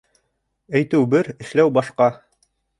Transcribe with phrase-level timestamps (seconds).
[0.79, 2.11] Әйтеү бер, эшләү башҡа.